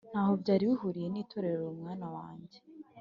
[0.09, 2.57] ntaho byari bihuriye n'itorero, mwana wanjye,